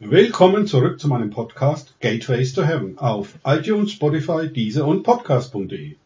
Willkommen 0.00 0.68
zurück 0.68 1.00
zu 1.00 1.08
meinem 1.08 1.30
Podcast 1.30 1.92
Gateways 1.98 2.52
to 2.52 2.62
Heaven 2.62 2.98
auf 2.98 3.36
iTunes, 3.44 3.90
Spotify, 3.90 4.48
Deezer 4.48 4.86
und 4.86 5.02
Podcast.de. 5.02 5.96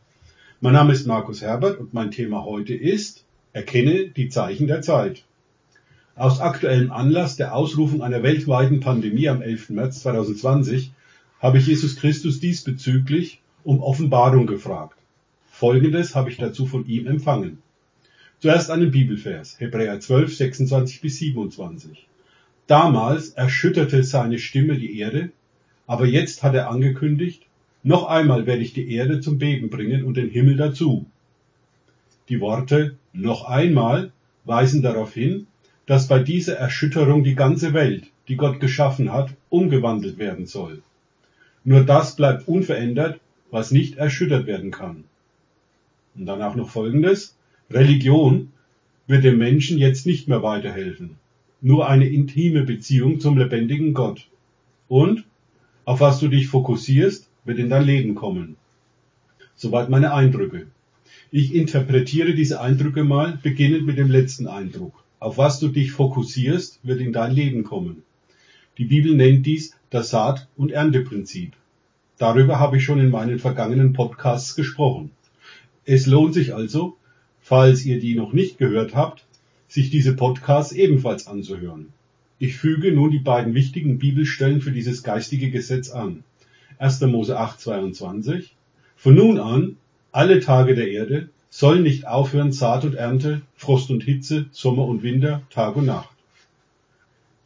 Mein 0.62 0.72
Name 0.72 0.94
ist 0.94 1.06
Markus 1.06 1.42
Herbert 1.42 1.78
und 1.78 1.92
mein 1.92 2.10
Thema 2.10 2.42
heute 2.42 2.72
ist 2.72 3.22
Erkenne 3.52 4.08
die 4.08 4.30
Zeichen 4.30 4.66
der 4.66 4.80
Zeit. 4.80 5.24
Aus 6.16 6.40
aktuellem 6.40 6.90
Anlass 6.90 7.36
der 7.36 7.54
Ausrufung 7.54 8.00
einer 8.00 8.22
weltweiten 8.22 8.80
Pandemie 8.80 9.28
am 9.28 9.42
11. 9.42 9.68
März 9.68 10.00
2020 10.00 10.92
habe 11.40 11.58
ich 11.58 11.66
Jesus 11.66 11.96
Christus 11.96 12.40
diesbezüglich 12.40 13.42
um 13.62 13.82
Offenbarung 13.82 14.46
gefragt. 14.46 14.96
Folgendes 15.50 16.14
habe 16.14 16.30
ich 16.30 16.38
dazu 16.38 16.64
von 16.64 16.86
ihm 16.86 17.06
empfangen. 17.06 17.58
Zuerst 18.40 18.70
einen 18.70 18.90
Bibelvers, 18.90 19.60
Hebräer 19.60 20.00
12, 20.00 20.34
26 20.34 21.02
bis 21.02 21.18
27. 21.18 22.06
Damals 22.68 23.30
erschütterte 23.30 24.04
seine 24.04 24.38
Stimme 24.38 24.78
die 24.78 24.98
Erde, 24.98 25.30
aber 25.86 26.06
jetzt 26.06 26.42
hat 26.42 26.54
er 26.54 26.70
angekündigt, 26.70 27.42
noch 27.82 28.06
einmal 28.06 28.46
werde 28.46 28.62
ich 28.62 28.72
die 28.72 28.92
Erde 28.94 29.20
zum 29.20 29.38
Beben 29.38 29.68
bringen 29.68 30.04
und 30.04 30.16
den 30.16 30.30
Himmel 30.30 30.56
dazu. 30.56 31.06
Die 32.28 32.40
Worte 32.40 32.96
noch 33.12 33.46
einmal 33.46 34.12
weisen 34.44 34.80
darauf 34.80 35.12
hin, 35.12 35.48
dass 35.86 36.06
bei 36.06 36.20
dieser 36.20 36.54
Erschütterung 36.54 37.24
die 37.24 37.34
ganze 37.34 37.72
Welt, 37.74 38.04
die 38.28 38.36
Gott 38.36 38.60
geschaffen 38.60 39.12
hat, 39.12 39.30
umgewandelt 39.48 40.18
werden 40.18 40.46
soll. 40.46 40.82
Nur 41.64 41.84
das 41.84 42.14
bleibt 42.14 42.46
unverändert, 42.46 43.18
was 43.50 43.72
nicht 43.72 43.96
erschüttert 43.96 44.46
werden 44.46 44.70
kann. 44.70 45.04
Und 46.14 46.26
danach 46.26 46.54
noch 46.54 46.70
Folgendes. 46.70 47.36
Religion 47.70 48.52
wird 49.08 49.24
dem 49.24 49.38
Menschen 49.38 49.78
jetzt 49.78 50.06
nicht 50.06 50.28
mehr 50.28 50.42
weiterhelfen 50.42 51.16
nur 51.62 51.88
eine 51.88 52.08
intime 52.08 52.64
Beziehung 52.64 53.20
zum 53.20 53.38
lebendigen 53.38 53.94
Gott. 53.94 54.28
Und 54.88 55.24
auf 55.84 56.00
was 56.00 56.18
du 56.20 56.28
dich 56.28 56.48
fokussierst, 56.48 57.28
wird 57.44 57.58
in 57.58 57.70
dein 57.70 57.84
Leben 57.84 58.14
kommen. 58.14 58.56
Soweit 59.54 59.88
meine 59.88 60.12
Eindrücke. 60.12 60.66
Ich 61.30 61.54
interpretiere 61.54 62.34
diese 62.34 62.60
Eindrücke 62.60 63.04
mal, 63.04 63.38
beginnend 63.42 63.86
mit 63.86 63.96
dem 63.96 64.10
letzten 64.10 64.48
Eindruck. 64.48 64.92
Auf 65.18 65.38
was 65.38 65.60
du 65.60 65.68
dich 65.68 65.92
fokussierst, 65.92 66.80
wird 66.82 67.00
in 67.00 67.12
dein 67.12 67.32
Leben 67.32 67.62
kommen. 67.62 68.02
Die 68.76 68.84
Bibel 68.84 69.14
nennt 69.14 69.46
dies 69.46 69.76
das 69.90 70.10
Saat- 70.10 70.48
und 70.56 70.72
Ernteprinzip. 70.72 71.52
Darüber 72.18 72.58
habe 72.58 72.76
ich 72.76 72.84
schon 72.84 72.98
in 72.98 73.10
meinen 73.10 73.38
vergangenen 73.38 73.92
Podcasts 73.92 74.54
gesprochen. 74.54 75.10
Es 75.84 76.06
lohnt 76.06 76.34
sich 76.34 76.54
also, 76.54 76.96
falls 77.40 77.84
ihr 77.84 78.00
die 78.00 78.14
noch 78.14 78.32
nicht 78.32 78.58
gehört 78.58 78.94
habt, 78.94 79.26
sich 79.72 79.88
diese 79.88 80.14
Podcasts 80.14 80.72
ebenfalls 80.72 81.26
anzuhören. 81.26 81.94
Ich 82.38 82.56
füge 82.56 82.92
nun 82.92 83.10
die 83.10 83.18
beiden 83.18 83.54
wichtigen 83.54 83.98
Bibelstellen 83.98 84.60
für 84.60 84.70
dieses 84.70 85.02
geistige 85.02 85.50
Gesetz 85.50 85.90
an. 85.90 86.24
1. 86.78 87.00
Mose 87.02 87.38
8, 87.38 87.58
22. 87.58 88.54
Von 88.96 89.14
nun 89.14 89.38
an, 89.38 89.76
alle 90.10 90.40
Tage 90.40 90.74
der 90.74 90.90
Erde, 90.90 91.30
sollen 91.48 91.82
nicht 91.84 92.06
aufhören 92.06 92.52
Saat 92.52 92.84
und 92.84 92.96
Ernte, 92.96 93.40
Frost 93.54 93.90
und 93.90 94.02
Hitze, 94.02 94.46
Sommer 94.52 94.84
und 94.84 95.02
Winter, 95.02 95.42
Tag 95.48 95.76
und 95.76 95.86
Nacht. 95.86 96.16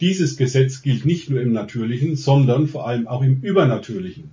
Dieses 0.01 0.37
Gesetz 0.37 0.83
gilt 0.83 1.05
nicht 1.05 1.31
nur 1.31 1.41
im 1.41 1.53
Natürlichen, 1.53 2.17
sondern 2.17 2.67
vor 2.67 2.89
allem 2.89 3.07
auch 3.07 3.23
im 3.23 3.41
Übernatürlichen. 3.41 4.31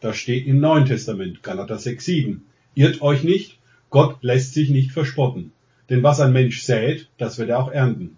Das 0.00 0.16
steht 0.16 0.46
im 0.46 0.58
Neuen 0.58 0.86
Testament, 0.86 1.44
Galater 1.44 1.78
6, 1.78 2.04
7. 2.04 2.46
Irrt 2.74 3.02
euch 3.02 3.22
nicht, 3.22 3.58
Gott 3.90 4.18
lässt 4.22 4.52
sich 4.52 4.70
nicht 4.70 4.90
verspotten. 4.90 5.52
Denn 5.90 6.02
was 6.02 6.20
ein 6.20 6.32
Mensch 6.32 6.62
sät, 6.62 7.08
das 7.18 7.38
wird 7.38 7.50
er 7.50 7.58
auch 7.58 7.70
ernten. 7.70 8.16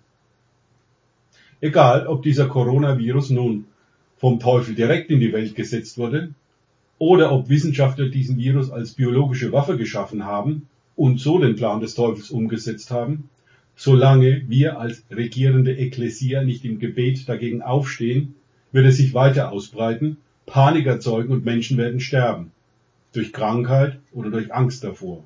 Egal, 1.61 2.06
ob 2.06 2.22
dieser 2.22 2.47
Coronavirus 2.47 3.31
nun 3.31 3.64
vom 4.19 4.39
Teufel 4.39 4.75
direkt 4.75 5.11
in 5.11 5.20
die 5.20 5.33
Welt 5.33 5.55
gesetzt 5.55 5.98
wurde 5.98 6.34
oder 6.98 7.33
ob 7.33 7.48
Wissenschaftler 7.48 8.09
diesen 8.09 8.39
Virus 8.39 8.70
als 8.70 8.92
biologische 8.92 9.53
Waffe 9.53 9.77
geschaffen 9.77 10.25
haben 10.25 10.69
und 10.94 11.19
so 11.19 11.38
den 11.38 11.56
Plan 11.56 11.81
des 11.81 11.94
Teufels 11.94 12.31
umgesetzt 12.31 12.91
haben, 12.91 13.28
solange 13.75 14.49
wir 14.49 14.78
als 14.78 15.03
regierende 15.10 15.76
Ekklesia 15.76 16.43
nicht 16.43 16.65
im 16.65 16.78
Gebet 16.78 17.28
dagegen 17.28 17.62
aufstehen, 17.62 18.34
wird 18.72 18.87
es 18.87 18.97
sich 18.97 19.12
weiter 19.12 19.50
ausbreiten, 19.50 20.19
Panik 20.47 20.87
erzeugen 20.87 21.32
und 21.32 21.44
Menschen 21.44 21.76
werden 21.76 22.00
sterben. 22.00 22.53
Durch 23.12 23.32
Krankheit 23.32 23.99
oder 24.12 24.31
durch 24.31 24.55
Angst 24.55 24.84
davor 24.84 25.25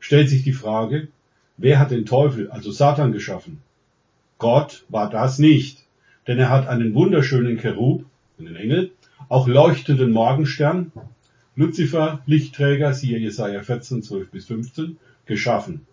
stellt 0.00 0.28
sich 0.28 0.42
die 0.42 0.52
Frage, 0.52 1.08
wer 1.56 1.78
hat 1.78 1.92
den 1.92 2.06
Teufel, 2.06 2.50
also 2.50 2.72
Satan, 2.72 3.12
geschaffen? 3.12 3.62
Gott 4.38 4.84
war 4.88 5.08
das 5.08 5.38
nicht, 5.38 5.84
denn 6.26 6.38
er 6.38 6.50
hat 6.50 6.66
einen 6.66 6.94
wunderschönen 6.94 7.58
Cherub, 7.58 8.04
einen 8.38 8.56
Engel, 8.56 8.90
auch 9.28 9.46
leuchtenden 9.46 10.10
Morgenstern, 10.10 10.90
Luzifer, 11.54 12.22
Lichtträger, 12.26 12.94
siehe 12.94 13.18
Jesaja 13.18 13.62
14, 13.62 14.02
12 14.02 14.30
bis 14.30 14.46
15, 14.46 14.96
geschaffen. 15.26 15.86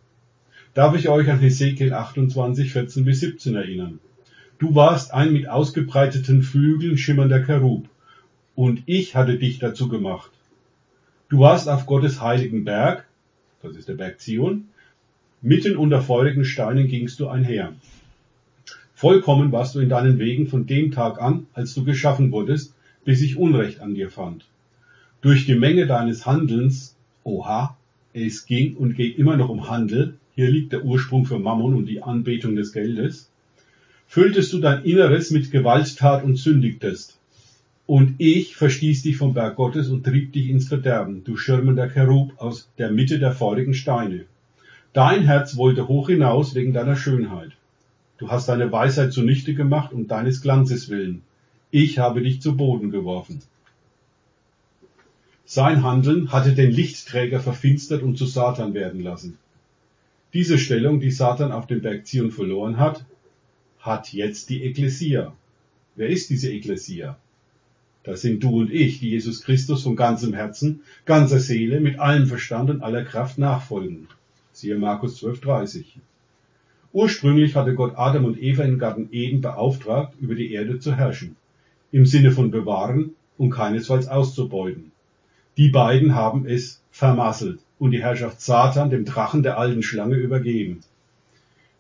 Darf 0.73 0.95
ich 0.95 1.09
euch 1.09 1.29
an 1.29 1.39
Hesekiel 1.39 1.93
28, 1.93 2.71
14 2.71 3.03
bis 3.03 3.19
17 3.19 3.55
erinnern? 3.55 3.99
Du 4.59 4.75
warst 4.75 5.13
ein 5.13 5.33
mit 5.33 5.49
ausgebreiteten 5.49 6.41
Flügeln 6.41 6.97
schimmernder 6.97 7.43
Cherub, 7.43 7.89
und 8.55 8.83
ich 8.85 9.15
hatte 9.15 9.37
dich 9.37 9.59
dazu 9.59 9.87
gemacht. 9.87 10.31
Du 11.29 11.39
warst 11.39 11.67
auf 11.67 11.85
Gottes 11.85 12.21
heiligen 12.21 12.63
Berg, 12.63 13.06
das 13.67 13.77
ist 13.77 13.89
der 13.89 13.95
Berg 13.95 14.19
Zion. 14.19 14.69
Mitten 15.41 15.75
unter 15.77 16.01
feurigen 16.01 16.45
Steinen 16.45 16.87
gingst 16.87 17.19
du 17.19 17.27
einher. 17.27 17.73
Vollkommen 18.95 19.51
warst 19.51 19.75
du 19.75 19.79
in 19.79 19.89
deinen 19.89 20.17
Wegen 20.17 20.47
von 20.47 20.65
dem 20.65 20.91
Tag 20.91 21.21
an, 21.21 21.45
als 21.53 21.75
du 21.75 21.83
geschaffen 21.83 22.31
wurdest, 22.31 22.73
bis 23.05 23.21
ich 23.21 23.37
Unrecht 23.37 23.79
an 23.79 23.93
dir 23.93 24.09
fand. 24.09 24.45
Durch 25.21 25.45
die 25.45 25.55
Menge 25.55 25.85
deines 25.85 26.25
Handelns, 26.25 26.95
oha, 27.23 27.77
es 28.13 28.45
ging 28.45 28.75
und 28.75 28.95
geht 28.95 29.19
immer 29.19 29.37
noch 29.37 29.49
um 29.49 29.69
Handel, 29.69 30.15
hier 30.35 30.49
liegt 30.49 30.73
der 30.73 30.83
Ursprung 30.83 31.25
für 31.25 31.39
Mammon 31.39 31.75
und 31.75 31.85
die 31.85 32.01
Anbetung 32.01 32.55
des 32.55 32.73
Geldes, 32.73 33.29
fülltest 34.07 34.53
du 34.53 34.59
dein 34.59 34.83
Inneres 34.83 35.31
mit 35.31 35.51
Gewalttat 35.51 36.23
und 36.23 36.37
sündigtest. 36.37 37.16
Und 37.87 38.15
ich 38.17 38.57
verstieß 38.57 39.03
dich 39.03 39.15
vom 39.15 39.33
Berg 39.33 39.55
Gottes 39.55 39.87
und 39.87 40.03
trieb 40.03 40.33
dich 40.33 40.49
ins 40.49 40.67
Verderben, 40.67 41.23
du 41.23 41.37
schirmender 41.37 41.89
Cherub 41.89 42.33
aus 42.35 42.69
der 42.77 42.91
Mitte 42.91 43.17
der 43.17 43.31
feurigen 43.31 43.73
Steine. 43.73 44.25
Dein 44.91 45.23
Herz 45.23 45.55
wollte 45.55 45.87
hoch 45.87 46.09
hinaus 46.09 46.53
wegen 46.53 46.73
deiner 46.73 46.97
Schönheit. 46.97 47.53
Du 48.17 48.29
hast 48.29 48.49
deine 48.49 48.69
Weisheit 48.73 49.13
zunichte 49.13 49.53
gemacht 49.53 49.93
um 49.93 50.05
deines 50.05 50.41
Glanzes 50.41 50.89
willen. 50.89 51.21
Ich 51.71 51.97
habe 51.97 52.21
dich 52.21 52.41
zu 52.41 52.57
Boden 52.57 52.91
geworfen. 52.91 53.41
Sein 55.45 55.81
Handeln 55.81 56.33
hatte 56.33 56.53
den 56.53 56.71
Lichtträger 56.71 57.39
verfinstert 57.39 58.03
und 58.03 58.17
zu 58.17 58.25
Satan 58.25 58.73
werden 58.73 59.01
lassen. 59.01 59.37
Diese 60.33 60.57
Stellung, 60.57 60.99
die 60.99 61.11
Satan 61.11 61.53
auf 61.53 61.67
dem 61.67 61.81
Berg 61.81 62.05
Zion 62.05 62.31
verloren 62.31 62.79
hat, 62.79 63.05
hat 63.79 64.11
jetzt 64.11 64.49
die 64.49 64.63
Ekklesia. 64.63 65.33
Wer 65.95 66.09
ist 66.09 66.29
diese 66.29 66.51
Ekklesia? 66.51 67.17
Das 68.07 68.21
sind 68.21 68.41
du 68.41 68.61
und 68.61 68.71
ich, 68.71 69.01
die 69.01 69.09
Jesus 69.09 69.41
Christus 69.41 69.83
von 69.83 69.97
ganzem 69.97 70.33
Herzen, 70.33 70.79
ganzer 71.03 71.41
Seele, 71.41 71.81
mit 71.81 71.99
allem 71.99 72.25
Verstand 72.25 72.69
und 72.69 72.81
aller 72.81 73.03
Kraft 73.03 73.37
nachfolgen. 73.37 74.07
Siehe 74.53 74.77
Markus 74.77 75.21
12,30. 75.21 75.83
Ursprünglich 76.93 77.57
hatte 77.57 77.75
Gott 77.75 77.95
Adam 77.97 78.23
und 78.23 78.41
Eva 78.41 78.63
im 78.63 78.79
Garten 78.79 79.09
Eden 79.11 79.41
beauftragt, 79.41 80.13
über 80.21 80.35
die 80.35 80.53
Erde 80.53 80.79
zu 80.79 80.95
herrschen. 80.95 81.35
Im 81.91 82.05
Sinne 82.05 82.31
von 82.31 82.49
bewahren 82.49 83.11
und 83.37 83.49
keinesfalls 83.49 84.07
auszubeuten. 84.07 84.93
Die 85.57 85.67
beiden 85.67 86.15
haben 86.15 86.45
es 86.45 86.79
vermasselt 86.91 87.59
und 87.77 87.91
die 87.91 88.01
Herrschaft 88.01 88.39
Satan 88.39 88.89
dem 88.89 89.03
Drachen 89.03 89.43
der 89.43 89.57
alten 89.57 89.83
Schlange 89.83 90.15
übergeben. 90.15 90.79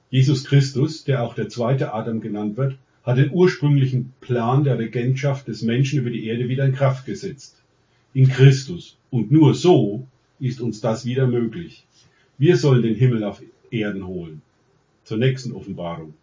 Jesus 0.09 0.43
Christus, 0.43 1.05
der 1.05 1.23
auch 1.23 1.35
der 1.35 1.47
zweite 1.47 1.93
Adam 1.93 2.19
genannt 2.19 2.57
wird, 2.57 2.75
hat 3.07 3.17
den 3.17 3.31
ursprünglichen 3.31 4.11
Plan 4.19 4.65
der 4.65 4.77
Regentschaft 4.79 5.47
des 5.47 5.61
Menschen 5.61 5.99
über 5.99 6.09
die 6.09 6.25
Erde 6.25 6.49
wieder 6.49 6.65
in 6.65 6.73
Kraft 6.73 7.05
gesetzt. 7.05 7.55
In 8.13 8.27
Christus. 8.27 8.97
Und 9.09 9.31
nur 9.31 9.55
so 9.55 10.05
ist 10.41 10.59
uns 10.59 10.81
das 10.81 11.05
wieder 11.05 11.25
möglich. 11.25 11.85
Wir 12.37 12.57
sollen 12.57 12.81
den 12.81 12.95
Himmel 12.95 13.23
auf 13.23 13.41
Erden 13.71 14.05
holen. 14.05 14.41
Zur 15.05 15.19
nächsten 15.19 15.53
Offenbarung. 15.53 16.15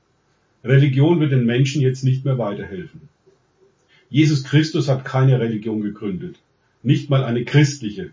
Religion 0.62 1.20
wird 1.20 1.32
den 1.32 1.46
Menschen 1.46 1.80
jetzt 1.80 2.04
nicht 2.04 2.26
mehr 2.26 2.36
weiterhelfen. 2.36 3.08
Jesus 4.10 4.44
Christus 4.44 4.86
hat 4.86 5.06
keine 5.06 5.40
Religion 5.40 5.80
gegründet. 5.80 6.38
Nicht 6.82 7.08
mal 7.08 7.24
eine 7.24 7.46
christliche. 7.46 8.10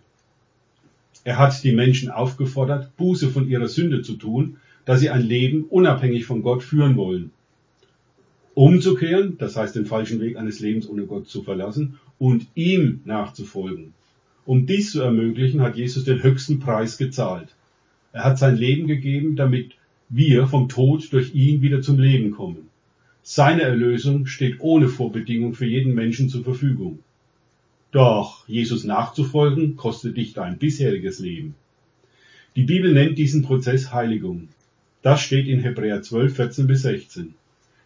Er 1.26 1.38
hat 1.38 1.62
die 1.66 1.74
Menschen 1.74 2.10
aufgefordert, 2.10 2.96
Buße 2.96 3.32
von 3.32 3.50
ihrer 3.50 3.68
Sünde 3.68 4.02
zu 4.02 4.14
tun, 4.14 4.58
da 4.86 4.96
sie 4.96 5.10
ein 5.10 5.24
Leben 5.24 5.66
unabhängig 5.66 6.26
von 6.26 6.42
Gott 6.42 6.64
führen 6.64 6.96
wollen 6.96 7.32
umzukehren, 8.54 9.38
das 9.38 9.56
heißt 9.56 9.76
den 9.76 9.86
falschen 9.86 10.20
Weg 10.20 10.38
eines 10.38 10.60
Lebens 10.60 10.88
ohne 10.88 11.06
Gott 11.06 11.28
zu 11.28 11.44
verlassen 11.44 12.00
und 12.20 12.48
ihm 12.56 13.02
nachzufolgen. 13.06 13.94
Um 14.46 14.66
dies 14.66 14.92
zu 14.92 15.02
ermöglichen, 15.02 15.62
hat 15.62 15.78
Jesus 15.78 16.04
den 16.04 16.24
höchsten 16.24 16.60
Preis 16.60 16.98
gezahlt. 16.98 17.50
Er 18.14 18.24
hat 18.24 18.38
sein 18.38 18.58
Leben 18.58 18.88
gegeben, 18.88 19.36
damit 19.36 19.72
wir 20.10 20.48
vom 20.48 20.68
Tod 20.68 21.12
durch 21.14 21.34
ihn 21.34 21.62
wieder 21.62 21.82
zum 21.82 22.00
Leben 22.00 22.32
kommen. 22.32 22.70
Seine 23.24 23.62
Erlösung 23.62 24.26
steht 24.26 24.60
ohne 24.60 24.88
Vorbedingung 24.88 25.54
für 25.54 25.66
jeden 25.66 25.94
Menschen 25.94 26.28
zur 26.28 26.44
Verfügung. 26.44 27.00
Doch 27.92 28.48
Jesus 28.48 28.84
nachzufolgen 28.84 29.76
kostet 29.76 30.18
dich 30.18 30.34
dein 30.34 30.58
bisheriges 30.58 31.20
Leben. 31.20 31.56
Die 32.56 32.64
Bibel 32.64 32.92
nennt 32.94 33.18
diesen 33.18 33.44
Prozess 33.44 33.94
Heiligung. 33.94 34.50
Das 35.02 35.22
steht 35.22 35.48
in 35.48 35.60
Hebräer 35.60 36.02
12, 36.02 36.36
14 36.36 36.68
bis 36.68 36.82
16. 36.82 37.34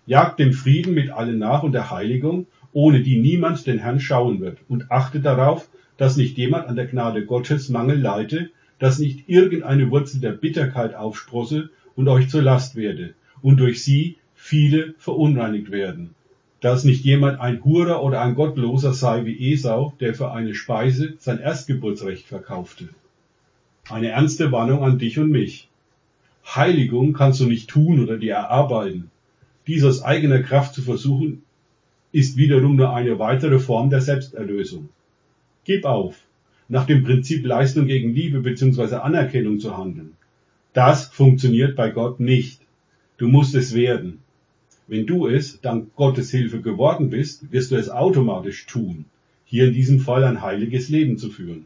Jagt 0.07 0.39
dem 0.39 0.53
Frieden 0.53 0.93
mit 0.93 1.09
allen 1.09 1.39
nach 1.39 1.63
und 1.63 1.71
der 1.71 1.89
Heiligung, 1.89 2.47
ohne 2.73 3.01
die 3.01 3.17
niemand 3.17 3.65
den 3.65 3.79
Herrn 3.79 3.99
schauen 3.99 4.39
wird, 4.39 4.59
und 4.67 4.91
achte 4.91 5.19
darauf, 5.19 5.69
dass 5.97 6.17
nicht 6.17 6.37
jemand 6.37 6.67
an 6.67 6.75
der 6.75 6.87
Gnade 6.87 7.25
Gottes 7.25 7.69
Mangel 7.69 7.99
leide, 7.99 8.49
dass 8.79 8.99
nicht 8.99 9.29
irgendeine 9.29 9.89
Wurzel 9.89 10.19
der 10.19 10.33
Bitterkeit 10.33 10.93
aufsprosse 10.93 11.69
und 11.95 12.07
euch 12.07 12.29
zur 12.29 12.41
Last 12.41 12.75
werde, 12.75 13.13
und 13.41 13.57
durch 13.57 13.83
sie 13.83 14.17
viele 14.33 14.93
verunreinigt 14.97 15.71
werden. 15.71 16.13
Dass 16.59 16.83
nicht 16.83 17.03
jemand 17.03 17.39
ein 17.39 17.63
Hurer 17.63 18.03
oder 18.03 18.21
ein 18.21 18.35
Gottloser 18.35 18.93
sei 18.93 19.25
wie 19.25 19.53
Esau, 19.53 19.93
der 19.99 20.13
für 20.13 20.31
eine 20.31 20.53
Speise 20.53 21.15
sein 21.19 21.39
Erstgeburtsrecht 21.39 22.27
verkaufte. 22.27 22.89
Eine 23.89 24.09
ernste 24.09 24.51
Warnung 24.51 24.83
an 24.83 24.99
dich 24.99 25.19
und 25.19 25.29
mich. 25.29 25.69
Heiligung 26.45 27.13
kannst 27.13 27.39
du 27.39 27.45
nicht 27.45 27.69
tun 27.69 28.03
oder 28.03 28.17
dir 28.17 28.33
erarbeiten. 28.33 29.11
Dies 29.67 29.83
aus 29.83 30.03
eigener 30.03 30.41
Kraft 30.43 30.75
zu 30.75 30.81
versuchen, 30.81 31.43
ist 32.11 32.37
wiederum 32.37 32.75
nur 32.75 32.93
eine 32.93 33.19
weitere 33.19 33.59
Form 33.59 33.89
der 33.89 34.01
Selbsterlösung. 34.01 34.89
Gib 35.63 35.85
auf, 35.85 36.15
nach 36.69 36.85
dem 36.85 37.03
Prinzip 37.03 37.45
Leistung 37.45 37.87
gegen 37.87 38.13
Liebe 38.13 38.39
bzw. 38.39 38.95
Anerkennung 38.95 39.59
zu 39.59 39.77
handeln. 39.77 40.13
Das 40.73 41.07
funktioniert 41.07 41.75
bei 41.75 41.89
Gott 41.89 42.19
nicht. 42.19 42.61
Du 43.17 43.27
musst 43.27 43.55
es 43.55 43.73
werden. 43.73 44.19
Wenn 44.87 45.07
du 45.07 45.27
es 45.27 45.61
dank 45.61 45.95
Gottes 45.95 46.29
Hilfe 46.29 46.61
geworden 46.61 47.09
bist, 47.09 47.51
wirst 47.51 47.71
du 47.71 47.75
es 47.75 47.89
automatisch 47.89 48.67
tun, 48.67 49.05
hier 49.45 49.67
in 49.67 49.73
diesem 49.73 49.99
Fall 49.99 50.23
ein 50.23 50.41
heiliges 50.41 50.89
Leben 50.89 51.17
zu 51.17 51.29
führen. 51.29 51.65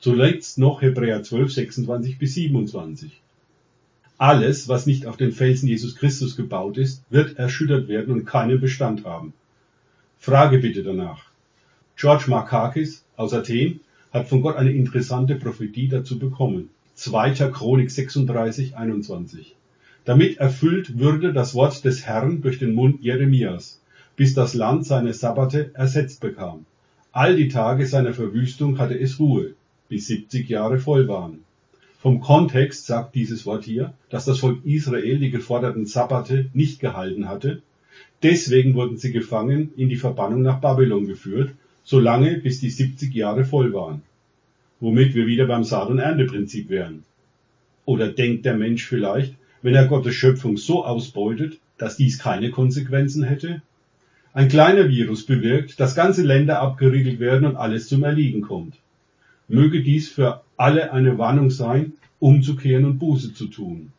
Zuletzt 0.00 0.58
noch 0.58 0.80
Hebräer 0.80 1.22
12, 1.22 1.52
26 1.52 2.18
bis 2.18 2.34
27. 2.34 3.20
Alles, 4.20 4.68
was 4.68 4.86
nicht 4.86 5.06
auf 5.06 5.16
den 5.16 5.30
Felsen 5.30 5.68
Jesus 5.68 5.94
Christus 5.94 6.34
gebaut 6.34 6.76
ist, 6.76 7.04
wird 7.08 7.38
erschüttert 7.38 7.86
werden 7.86 8.12
und 8.12 8.24
keinen 8.24 8.60
Bestand 8.60 9.04
haben. 9.04 9.32
Frage 10.18 10.58
bitte 10.58 10.82
danach. 10.82 11.26
George 11.96 12.24
Markakis 12.26 13.04
aus 13.16 13.32
Athen 13.32 13.78
hat 14.12 14.28
von 14.28 14.42
Gott 14.42 14.56
eine 14.56 14.72
interessante 14.72 15.36
Prophetie 15.36 15.86
dazu 15.86 16.18
bekommen. 16.18 16.70
2. 16.96 17.30
Chronik 17.52 17.92
36, 17.92 18.76
21. 18.76 19.54
Damit 20.04 20.38
erfüllt 20.38 20.98
würde 20.98 21.32
das 21.32 21.54
Wort 21.54 21.84
des 21.84 22.04
Herrn 22.04 22.40
durch 22.40 22.58
den 22.58 22.74
Mund 22.74 23.00
Jeremias, 23.02 23.80
bis 24.16 24.34
das 24.34 24.54
Land 24.54 24.84
seine 24.84 25.14
Sabbate 25.14 25.70
ersetzt 25.74 26.20
bekam. 26.20 26.66
All 27.12 27.36
die 27.36 27.48
Tage 27.48 27.86
seiner 27.86 28.14
Verwüstung 28.14 28.78
hatte 28.78 28.98
es 28.98 29.20
Ruhe, 29.20 29.54
bis 29.88 30.08
70 30.08 30.48
Jahre 30.48 30.80
voll 30.80 31.06
waren. 31.06 31.44
Vom 32.00 32.20
Kontext 32.20 32.86
sagt 32.86 33.16
dieses 33.16 33.44
Wort 33.44 33.64
hier, 33.64 33.92
dass 34.08 34.24
das 34.24 34.38
Volk 34.38 34.64
Israel 34.64 35.18
die 35.18 35.30
geforderten 35.30 35.84
Sabbate 35.84 36.48
nicht 36.54 36.78
gehalten 36.78 37.28
hatte. 37.28 37.60
Deswegen 38.22 38.74
wurden 38.74 38.98
sie 38.98 39.10
gefangen 39.10 39.72
in 39.76 39.88
die 39.88 39.96
Verbannung 39.96 40.42
nach 40.42 40.60
Babylon 40.60 41.08
geführt, 41.08 41.54
solange 41.82 42.38
bis 42.38 42.60
die 42.60 42.70
70 42.70 43.12
Jahre 43.12 43.44
voll 43.44 43.72
waren. 43.72 44.02
Womit 44.78 45.16
wir 45.16 45.26
wieder 45.26 45.46
beim 45.46 45.64
Saat- 45.64 45.88
und 45.88 45.98
Ernteprinzip 45.98 46.68
wären. 46.68 47.02
Oder 47.84 48.12
denkt 48.12 48.44
der 48.44 48.56
Mensch 48.56 48.86
vielleicht, 48.86 49.34
wenn 49.62 49.74
er 49.74 49.88
Gottes 49.88 50.14
Schöpfung 50.14 50.56
so 50.56 50.84
ausbeutet, 50.84 51.58
dass 51.78 51.96
dies 51.96 52.20
keine 52.20 52.52
Konsequenzen 52.52 53.24
hätte? 53.24 53.60
Ein 54.32 54.48
kleiner 54.48 54.88
Virus 54.88 55.26
bewirkt, 55.26 55.80
dass 55.80 55.96
ganze 55.96 56.22
Länder 56.22 56.60
abgeriegelt 56.60 57.18
werden 57.18 57.44
und 57.44 57.56
alles 57.56 57.88
zum 57.88 58.04
Erliegen 58.04 58.42
kommt. 58.42 58.76
Möge 59.48 59.82
dies 59.82 60.08
für 60.08 60.42
alle 60.56 60.92
eine 60.92 61.18
Warnung 61.18 61.50
sein, 61.50 61.94
umzukehren 62.20 62.84
und 62.84 62.98
Buße 62.98 63.34
zu 63.34 63.46
tun. 63.46 63.92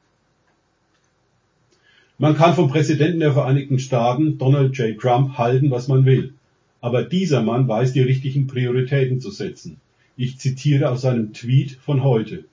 Man 2.17 2.35
kann 2.35 2.53
vom 2.53 2.69
Präsidenten 2.69 3.21
der 3.21 3.33
Vereinigten 3.33 3.79
Staaten, 3.79 4.37
Donald 4.37 4.77
J. 4.77 4.99
Trump, 4.99 5.37
halten, 5.37 5.71
was 5.71 5.87
man 5.87 6.05
will. 6.05 6.33
Aber 6.81 7.03
dieser 7.03 7.41
Mann 7.41 7.67
weiß 7.67 7.93
die 7.93 8.01
richtigen 8.01 8.47
Prioritäten 8.47 9.19
zu 9.21 9.31
setzen. 9.31 9.77
Ich 10.17 10.37
zitiere 10.37 10.89
aus 10.89 11.01
seinem 11.01 11.33
Tweet 11.33 11.77
von 11.81 12.03
heute. 12.03 12.43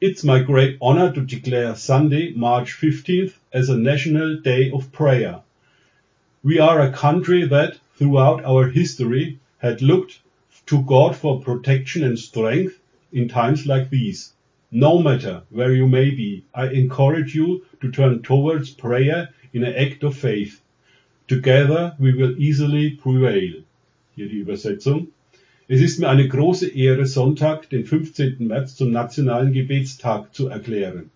It's 0.00 0.22
my 0.22 0.44
great 0.44 0.78
honor 0.80 1.12
to 1.12 1.22
declare 1.22 1.76
Sunday, 1.76 2.32
March 2.36 2.74
15th 2.74 3.32
as 3.52 3.68
a 3.70 3.76
National 3.76 4.40
Day 4.40 4.70
of 4.70 4.92
Prayer. 4.92 5.42
We 6.42 6.60
are 6.60 6.80
a 6.80 6.90
country 6.90 7.48
that, 7.48 7.80
throughout 7.98 8.44
our 8.44 8.68
history, 8.68 9.38
had 9.58 9.82
looked 9.82 10.20
to 10.66 10.82
God 10.82 11.16
for 11.16 11.40
protection 11.40 12.04
and 12.04 12.18
strength 12.18 12.78
in 13.12 13.28
times 13.28 13.66
like 13.66 13.90
these. 13.90 14.32
No 14.70 15.00
matter 15.00 15.42
where 15.50 15.72
you 15.72 15.88
may 15.88 16.10
be, 16.10 16.44
I 16.54 16.68
encourage 16.68 17.34
you 17.34 17.64
to 17.80 17.90
turn 17.90 18.22
towards 18.22 18.70
prayer 18.70 19.30
in 19.52 19.64
an 19.64 19.74
act 19.74 20.04
of 20.04 20.16
faith. 20.16 20.60
Together 21.26 21.96
we 21.98 22.12
will 22.12 22.40
easily 22.40 22.90
prevail. 22.90 23.62
Hier 24.14 24.28
die 24.28 24.42
Übersetzung. 24.44 25.08
Es 25.66 25.80
ist 25.80 25.98
mir 25.98 26.08
eine 26.08 26.28
große 26.28 26.68
Ehre, 26.68 27.06
Sonntag, 27.06 27.68
den 27.70 27.84
15. 27.84 28.36
März 28.46 28.76
zum 28.76 28.90
nationalen 28.90 29.52
Gebetstag 29.52 30.34
zu 30.34 30.48
erklären. 30.48 31.10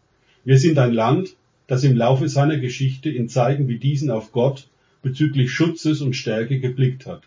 Wir 0.44 0.58
sind 0.58 0.78
ein 0.78 0.92
Land, 0.92 1.36
das 1.66 1.84
im 1.84 1.96
Laufe 1.96 2.28
seiner 2.28 2.58
Geschichte 2.58 3.10
in 3.10 3.28
Zeiten 3.28 3.68
wie 3.68 3.78
diesen 3.78 4.10
auf 4.10 4.32
Gott 4.32 4.68
bezüglich 5.02 5.52
Schutzes 5.52 6.00
und 6.00 6.14
Stärke 6.14 6.60
geblickt 6.60 7.06
hat 7.06 7.22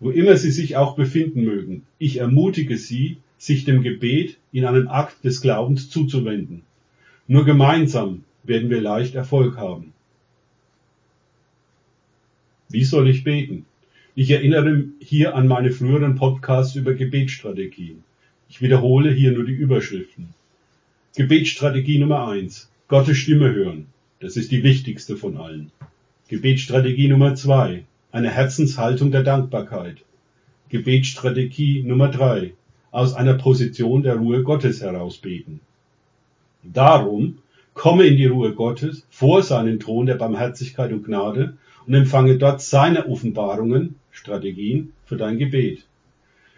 wo 0.00 0.10
immer 0.10 0.36
sie 0.36 0.50
sich 0.50 0.76
auch 0.76 0.94
befinden 0.96 1.44
mögen. 1.44 1.82
Ich 1.98 2.18
ermutige 2.18 2.76
sie, 2.76 3.18
sich 3.38 3.64
dem 3.64 3.82
Gebet 3.82 4.36
in 4.52 4.64
einem 4.64 4.88
Akt 4.88 5.24
des 5.24 5.40
Glaubens 5.40 5.90
zuzuwenden. 5.90 6.62
Nur 7.26 7.44
gemeinsam 7.44 8.24
werden 8.42 8.70
wir 8.70 8.80
leicht 8.80 9.14
Erfolg 9.14 9.56
haben. 9.56 9.92
Wie 12.68 12.84
soll 12.84 13.08
ich 13.08 13.24
beten? 13.24 13.64
Ich 14.14 14.30
erinnere 14.30 14.84
hier 15.00 15.36
an 15.36 15.46
meine 15.46 15.70
früheren 15.70 16.16
Podcasts 16.16 16.74
über 16.74 16.94
Gebetsstrategien. 16.94 18.02
Ich 18.48 18.60
wiederhole 18.60 19.12
hier 19.12 19.32
nur 19.32 19.44
die 19.44 19.52
Überschriften. 19.52 20.30
Gebetsstrategie 21.16 21.98
Nummer 21.98 22.28
eins: 22.28 22.70
Gottes 22.88 23.16
Stimme 23.18 23.52
hören. 23.52 23.86
Das 24.20 24.36
ist 24.36 24.50
die 24.50 24.62
wichtigste 24.62 25.16
von 25.16 25.36
allen. 25.36 25.70
Gebetsstrategie 26.28 27.08
Nummer 27.08 27.34
zwei: 27.36 27.84
eine 28.18 28.30
Herzenshaltung 28.30 29.12
der 29.12 29.22
Dankbarkeit. 29.22 29.98
Gebetsstrategie 30.70 31.84
Nummer 31.84 32.08
drei. 32.08 32.54
Aus 32.90 33.14
einer 33.14 33.34
Position 33.34 34.02
der 34.02 34.16
Ruhe 34.16 34.42
Gottes 34.42 34.82
heraus 34.82 35.18
beten. 35.18 35.60
Darum 36.64 37.38
komme 37.74 38.06
in 38.06 38.16
die 38.16 38.26
Ruhe 38.26 38.54
Gottes 38.54 39.06
vor 39.08 39.44
seinen 39.44 39.78
Thron 39.78 40.06
der 40.06 40.16
Barmherzigkeit 40.16 40.92
und 40.92 41.04
Gnade 41.04 41.56
und 41.86 41.94
empfange 41.94 42.38
dort 42.38 42.60
seine 42.60 43.06
Offenbarungen, 43.06 43.94
Strategien 44.10 44.94
für 45.04 45.16
dein 45.16 45.38
Gebet. 45.38 45.84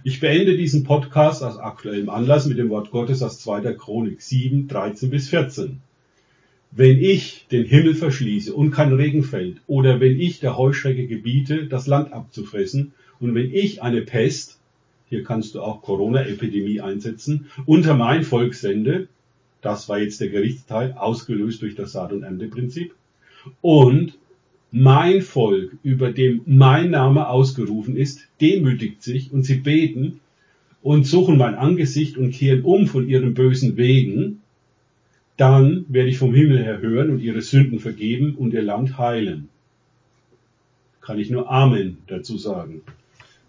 Ich 0.03 0.19
beende 0.19 0.57
diesen 0.57 0.85
Podcast 0.85 1.43
aus 1.43 1.59
aktuellem 1.59 2.09
Anlass 2.09 2.47
mit 2.47 2.57
dem 2.57 2.71
Wort 2.71 2.91
Gottes 2.91 3.23
aus 3.23 3.39
2. 3.41 3.75
Chronik 3.75 4.23
7, 4.23 4.67
13 4.67 5.11
bis 5.11 5.29
14. 5.29 5.83
Wenn 6.73 6.99
ich 6.99 7.47
den 7.51 7.65
Himmel 7.65 7.95
verschließe 7.95 8.55
und 8.55 8.71
kein 8.71 8.93
Regen 8.93 9.25
fällt, 9.25 9.57
oder 9.67 10.01
wenn 10.01 10.21
ich 10.21 10.39
der 10.39 10.57
Heuschrecke 10.57 11.07
gebiete, 11.09 11.67
das 11.67 11.89
Land 11.89 12.13
abzufressen, 12.13 12.93
und 13.19 13.35
wenn 13.35 13.53
ich 13.53 13.83
eine 13.83 14.03
Pest, 14.03 14.61
hier 15.09 15.25
kannst 15.25 15.55
du 15.55 15.63
auch 15.63 15.83
Corona-Epidemie 15.83 16.81
einsetzen, 16.81 17.47
unter 17.67 17.95
mein 17.95 18.23
Volk 18.23 18.55
sende, 18.55 19.09
das 19.63 19.89
war 19.89 19.99
jetzt 19.99 20.21
der 20.21 20.29
Gerichtsteil, 20.29 20.93
ausgelöst 20.93 21.61
durch 21.63 21.75
das 21.75 21.93
Saat- 21.93 22.13
und 22.13 22.23
Ernteprinzip, 22.23 22.95
und 23.61 24.17
mein 24.71 25.23
Volk, 25.23 25.77
über 25.83 26.13
dem 26.13 26.43
mein 26.47 26.91
Name 26.91 27.29
ausgerufen 27.29 27.97
ist, 27.97 28.29
demütigt 28.41 29.03
sich 29.03 29.33
und 29.33 29.43
sie 29.43 29.57
beten 29.57 30.21
und 30.83 31.07
suchen 31.07 31.37
mein 31.37 31.57
Angesicht 31.57 32.17
und 32.17 32.31
kehren 32.31 32.63
um 32.63 32.87
von 32.87 33.09
ihren 33.09 33.35
bösen 33.35 33.77
Wegen, 33.77 34.40
dann 35.41 35.87
werde 35.89 36.11
ich 36.11 36.19
vom 36.19 36.35
Himmel 36.35 36.63
her 36.63 36.83
hören 36.83 37.09
und 37.09 37.21
ihre 37.21 37.41
Sünden 37.41 37.79
vergeben 37.79 38.35
und 38.35 38.53
ihr 38.53 38.61
Land 38.61 38.99
heilen. 38.99 39.49
Kann 41.01 41.19
ich 41.19 41.31
nur 41.31 41.51
Amen 41.51 41.97
dazu 42.09 42.37
sagen. 42.37 42.83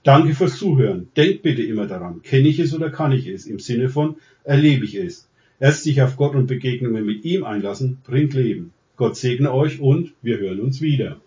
Danke 0.04 0.34
fürs 0.34 0.58
Zuhören. 0.58 1.10
Denkt 1.18 1.42
bitte 1.42 1.64
immer 1.64 1.88
daran, 1.88 2.22
kenne 2.22 2.48
ich 2.48 2.60
es 2.60 2.74
oder 2.74 2.90
kann 2.92 3.12
ich 3.12 3.28
es? 3.28 3.46
Im 3.46 3.60
Sinne 3.60 3.90
von, 3.90 4.16
erlebe 4.46 4.86
ich 4.86 4.96
es. 4.96 5.28
Erst 5.60 5.84
sich 5.84 6.02
auf 6.02 6.16
Gott 6.16 6.34
und 6.34 6.48
Begegnungen 6.48 7.06
mit 7.06 7.26
ihm 7.26 7.44
einlassen, 7.44 7.98
bringt 8.06 8.34
Leben. 8.34 8.72
Gott 8.96 9.18
segne 9.18 9.52
euch 9.54 9.82
und 9.82 10.14
wir 10.22 10.38
hören 10.38 10.62
uns 10.62 10.80
wieder. 10.80 11.20